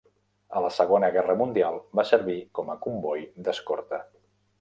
A 0.59 0.61
la 0.65 0.69
Segona 0.77 1.09
Guerra 1.17 1.35
Mundial 1.41 1.77
va 1.99 2.05
servir 2.13 2.37
com 2.61 2.73
a 2.75 2.77
comboi 2.87 3.29
d'escorta. 3.49 4.01